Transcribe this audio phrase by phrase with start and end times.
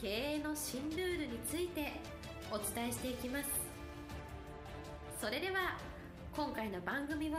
[0.00, 1.92] 経営の新ルールについて
[2.50, 3.50] お伝えしていきます。
[5.20, 5.76] それでは
[6.34, 7.32] 今回の番組を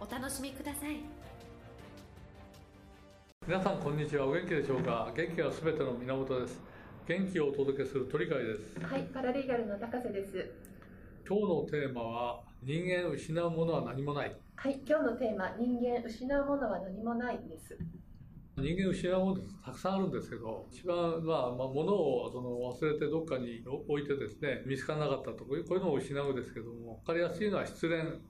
[0.00, 1.00] お楽しみください。
[3.44, 4.28] 皆さんこんにちは。
[4.28, 5.10] お元気でしょうか？
[5.16, 6.60] 元気がすべての源です。
[7.08, 8.78] 元気をお届けする鳥飼です。
[8.86, 10.48] はい、パラリーガルの高瀬です。
[11.28, 14.36] 今日のテーマは人間失うものは何もない。
[14.54, 17.76] はい、今日のテーマ、人間失うものは何もないです。
[18.58, 28.20] 人間失うものってたくさんあるんですけど一番まあ、まあ、物をその忘れてどっかに置いてですね見つからなかったとこういうこういうのを失うですけども分かりやすいのは失恋。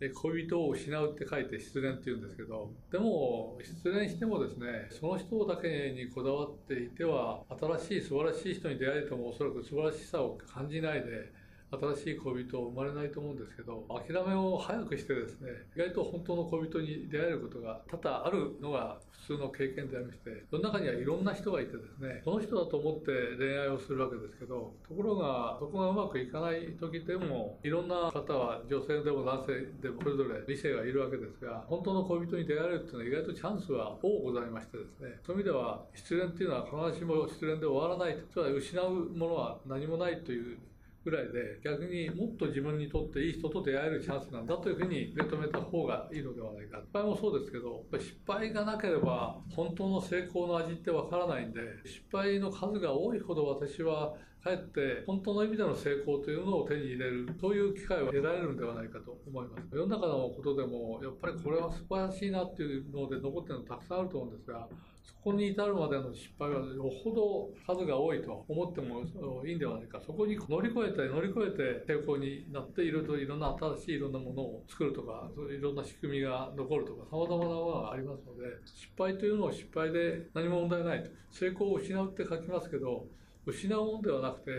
[0.00, 7.40] え恋人を失うって書いて失恋って言うんですけどでも失恋してもですねその人だけにこだわっていては
[7.78, 11.32] 新しい素晴らしい人に出会えてもおそらく素晴らしさを感じないで
[11.70, 40.58] 新しい恋人生まれないと思うんですけど諦めを早くしてですね意外と本当の恋人に出会えることが多々あるのが普通の経験でありましてその中にはいろんな人がいてですねその人だと思って恋愛をするわけですけどところがそこがうまくいかない時でもいろんな方は女性でも男性でもそれぞれ理性がいるわけですが本当の恋人に出会えるっていうのは意外とチャンスは多ございましてですねそういう意味では失恋っていうのは必ずしも失恋で終わらないつまり失うものは何もないという
[41.06, 46.78] ぐらいで逆にもっと自分にとっていい人と出会えるチャンスなんだというふうに受け止めた方がいいのではないか。
[46.78, 54.14] 失敗もそうですけど失敗がなければ本当の成功の味ってわからないんで失敗の数が多いほど私は
[54.46, 59.66] かえって本当の意味での成功というのを手に入れるそういう機会を得られるんではないかと思います。
[59.74, 64.68] 世の中のことでもやっぱりこれは素晴らしいなっていうので残ってるのたくさんあると思うんですが
[65.02, 69.02] そこに至るまでの失敗はよほど数が多いと思っても
[69.44, 70.00] いいんではないか。
[70.06, 81.10] そこに乗り越えて乗り越えて成功になっていろいろいろんな新しいいろんなものを作るとかそういろんな仕組みが残るとかさまざまなものがありますので失敗というのを失敗で何も問題ないと。
[81.30, 83.06] 成功を失うって書きますけど
[83.46, 84.50] 失うものではなくて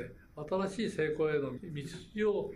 [0.49, 2.51] 新しい成功への道筋を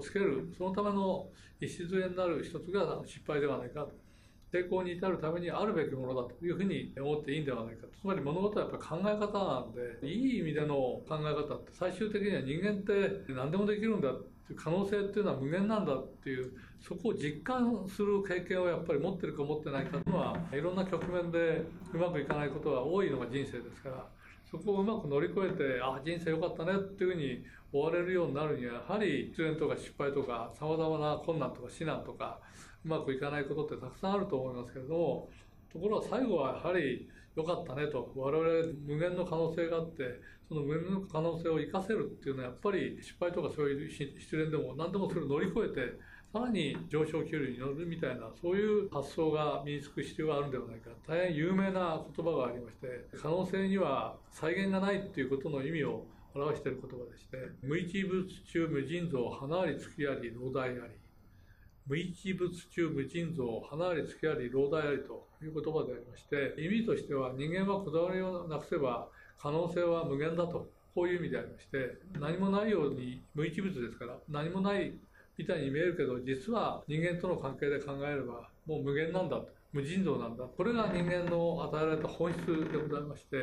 [0.00, 1.28] つけるそのための
[1.60, 4.06] 礎になる一つが失敗ではないかと。
[4.52, 24.15] 成功に至るためにあるべきものだというふうに思っていいんではないかつまり物事はやっぱり考え方なんでいい意味での考え方って最終的には人間って何でもできるんだっていう可能性っていうのは無限なんだっていうそこを実感する経験をやっぱり持ってるか持ってないかというのはいろんな局面でうまくいかないことが多いのが人生ですから。
[24.58, 32.40] そこをうまく乗り越えてあ人生良かったねっていうふうに終われるようになるにはやはり失恋とか失敗とかさまざまな困難とか至難とか
[32.84, 35.28] うまくいかないことってたくさんあると思いますけれども
[35.72, 45.98] ところが最後はやはり良かったねと我々無限の可能性があってその無限の可能性を生かせるっていうのはやっぱり失敗とかそういう失恋でも何でもそれを乗り越えて
[46.32, 50.90] さらに上昇気流に乗るみたいなそういう発想が身につく必要があるんではないか。
[51.06, 56.04] 大変有名な言葉がありまして可能性には再現がないっていうことの意味を
[56.34, 60.78] 表している言葉でして無一物中無尽蔵花あり月あり老大あり。
[61.86, 69.08] 無一物中無尽蔵花あり月あり老大ありという言葉でありまして意味としては人間はこだわりをなくせば
[69.38, 70.68] 可能性は無限だと。
[70.96, 74.94] こういう意味でありまして何もないように無一物ですから何もない
[75.36, 79.48] みたいに見えるけど実は人間との関係で考えればもう無限なんだと。
[79.72, 80.44] 無尽蔵なんだ。
[80.44, 83.36] これが人間の与えられた本質でございまして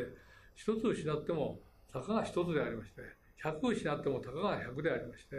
[0.56, 1.60] 一つ失っても
[1.92, 3.02] たかが一つでありまして
[3.44, 5.36] 100失ってもたかが100でありまして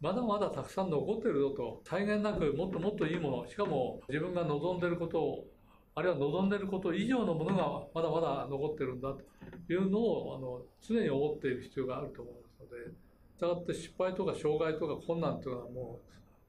[0.00, 1.82] まだまだたくさん残ってるぞと。
[1.84, 3.48] 際限なくもっともっといいもの。
[3.48, 5.46] しかも自分が望んでることを
[5.94, 12.92] あるいは望んでること以上のものがまだまだ残ってるんだというのをあの常に思っている必要があると思いますので
[13.36, 16.00] したがって失敗とか障害とか困難というのはも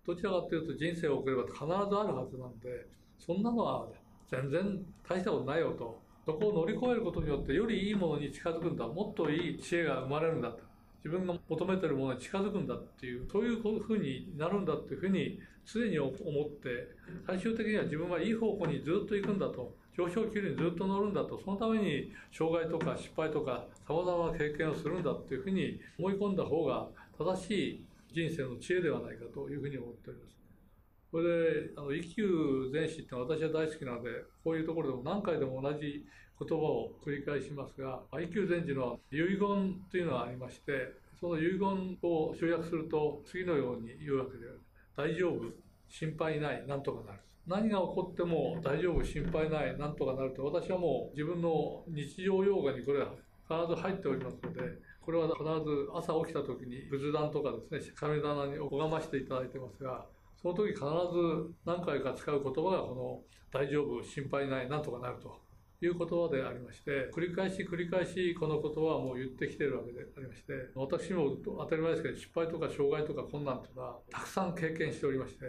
[0.06, 2.86] うどちらかというと人生を送れば必ずあるはずなんで
[3.18, 3.88] そんなのは
[4.30, 6.04] 全然大したことないよと。
[6.26, 10.64] そこを乗り越えることによってよりいいものに近づくんだもっといい知恵が生まれるんだと。
[11.04, 16.88] 自分が求めてるものに近づくんだっていうそういうふうになるんだっていうふうに常に思って
[17.28, 19.76] 最終的には自分はいい方向にずっと行くんだと。
[19.98, 26.88] 上昇気流にずっと乗るんだとそのために障害とか失敗とかさまざまな経験をするんだっていうふうに思い込んだ方が
[27.18, 30.36] 正しい人生の知恵ではないかというふうに思っております。
[31.12, 34.10] これで、あの、一休全史って私は大好きなので、
[34.44, 36.06] こういうところでも何回でも同じ
[36.40, 44.62] 言葉を繰り返しますが、愛久禅師の遺言というのがありまして、その遺言を集約すると次のように言うわけである
[44.98, 45.54] 大丈夫、
[45.88, 47.20] 心配ない、なんとかなる。
[47.48, 53.12] 何が起こっても大丈夫、心配ない、なんとかなると、私はもう自分の日常用語にこれは
[53.48, 54.62] 必ず入っておりますので、
[55.02, 60.06] これは必ず朝起きた時に仏壇とかですね、神棚に拝ましていただいてますが、
[60.42, 63.22] その時必ず何回か使う言葉がこの
[63.52, 65.46] 大丈夫、心配ない、なんとかなると。
[65.82, 75.46] いう言葉でありまして、繰り返し繰り返しこの言葉はもう言ってきているわけでありまして、私も当たり前ですけど、失敗とか障害とか困難というのはたくさん経験しておりまして、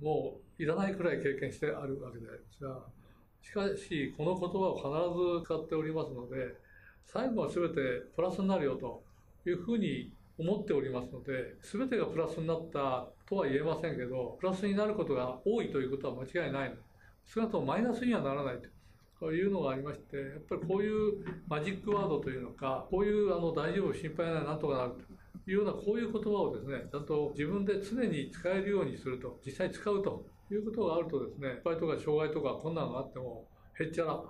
[0.00, 2.80] もういらないくらい経験してあるわけでありますが、
[3.42, 6.54] しかし、この言葉を必ず使っておりますので、
[7.04, 7.74] 最後は全て
[8.16, 9.02] プラスになるよと
[9.46, 16.74] いうふうに思っておりますので、全てがプラスになったとは言えませんけど、プラスになることが多いということは間違いない。
[17.24, 18.58] 少なくともマイナスにはならない
[19.18, 24.96] というのがありまして、やっぱりこういうマジックワードというのか、こういうあの大丈夫、心配ない、なんとかなると
[25.46, 33.46] いうようなこういう言葉をですね、ちゃんと自分で常に使えるようにすると、実際使うということがあるとですね、失敗とか障害とか困難があっても、
[33.78, 34.22] へっちゃら、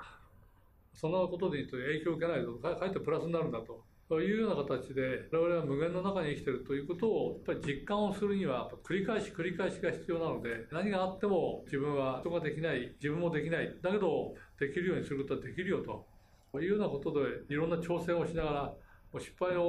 [0.92, 3.82] そんなことで言うと影響を受けないと、かえってプラスになるんだと。
[4.08, 18.74] というような形で、我々は無限の中に生きているということを、やっぱり実感をするには、繰り返し繰り返しが必要なので、何があっても自分は人ができない、自分もできない、だけどできるようにすることはできるよというようなことで、いろんな挑戦をしながら、
[19.14, 19.62] 失敗の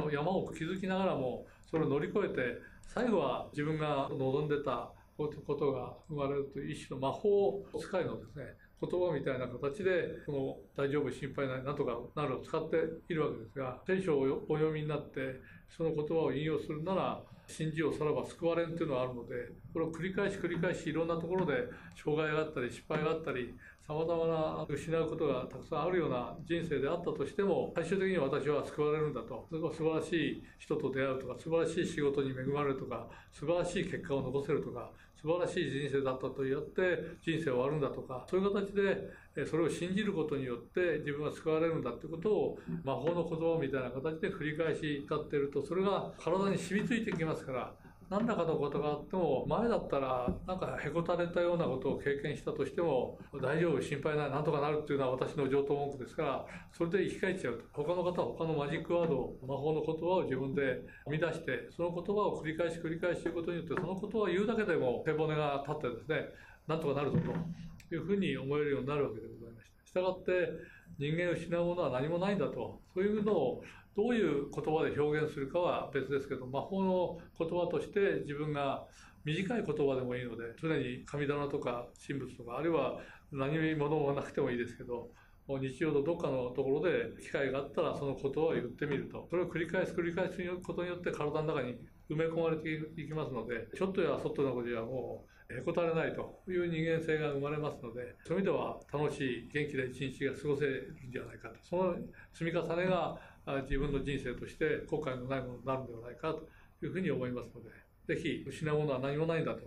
[0.00, 8.44] あの山を築きながらも、それを乗り越えて、最後は自分が望んでたことが生まれるという一種の魔法使いのですね、
[8.80, 12.76] 言葉みたいな形で、この大丈夫、心配ない、なんとかなるを使って
[13.08, 15.40] いるわけですが、聖書をお読みになって、
[15.76, 19.34] その言葉を引用するなら、信じよさらば救われんというのがあるので、
[19.72, 21.54] これを繰り返し繰り返しいろんなところで
[22.02, 23.54] 障害があったり失敗があったり、
[23.86, 34.90] さまざまな失うことがたくさんあるような人生であったとしても、最終的に私は救われるんだと、素晴らしい人と出会うとか、素晴らしい仕事に恵まれるとか、素晴らしい結果を残せるとか、
[35.20, 47.74] 素晴らしい人生だったと言って人生終わるんだとか、そういう形でそれを信じることによって自分は救われるんだってことを魔法の言葉みたいな形で繰り返し使ってると、それが体に染みついてきますから、
[48.12, 57.64] 何らかのことがあっても、前だったら、なんかへこたれたようなことを経験したとしても、大丈夫、心配ない、なんとかなるっていうのは私の上等文句ですから、それで生き返っちゃうと。
[57.72, 66.28] 他の方は他のマジックワード、魔法の言葉を自分で編み出して、その言葉を繰り返し繰り返し言うことによって、その言葉を言うだけでも背骨が立ってですね、
[66.68, 69.86] なんとかなるぞというふうに思えるようになるわけでございました。
[69.88, 70.52] したがって、
[70.98, 73.62] 人間を失うものは何もないんだと、そういうのを
[73.96, 78.86] どういう言葉で表現するかは別ですけど、魔法の言葉として自分が
[79.24, 83.00] 短い言葉でもいいので、常に神棚とか神仏とか、あるいは
[83.30, 85.10] 何物もなくてもいいですけど、
[85.48, 89.26] 日常のどっかのところで機会があったらその言葉を言ってみると。
[89.28, 91.76] それを繰り返す繰り返すことによって体の中に
[92.08, 101.56] 埋め込まれていきますので、ちょっとやそっとのことじゃもうへこたれないという人間性が生まれますので、そういう意味では楽しい元気な一日が過ごせるんじゃないかと。
[101.62, 101.96] その
[102.32, 103.18] 積み重ねが
[103.62, 106.48] 自分の人生として後悔のないものになるんではないかと
[106.84, 107.70] いうふうに思いますので、
[108.14, 109.60] ぜひ失うものは何もないんだと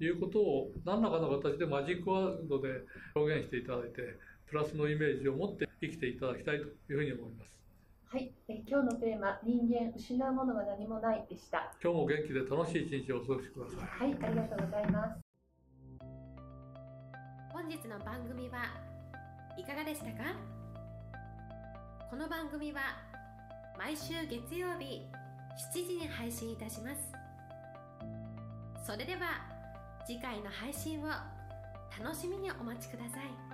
[0.00, 2.68] いうことを何らかの形でマジックワードで
[3.14, 7.58] 表現していただいて、プラスのイメージを持って生きていただきたいというふうに思います。
[8.06, 11.74] はい、え今日のテーマ、人間失うものは何もないでした。
[11.82, 14.08] 今日も元気で楽しい一日をお過ごしください。
[14.08, 15.20] はい、ありがとうございます。
[17.52, 18.64] 本日の番組は
[19.58, 20.36] いかがでしたか？
[22.08, 22.80] この番組は
[23.78, 25.06] 毎週月曜日
[25.72, 27.12] 7時に配信いたします。
[28.84, 29.46] それでは
[30.04, 31.06] 次回の配信を
[32.02, 33.47] 楽しみにお待ちください。